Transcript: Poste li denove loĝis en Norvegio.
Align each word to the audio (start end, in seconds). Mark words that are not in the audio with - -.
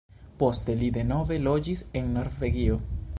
Poste 0.43 0.75
li 0.79 0.89
denove 0.95 1.39
loĝis 1.49 1.85
en 2.01 2.13
Norvegio. 2.17 2.81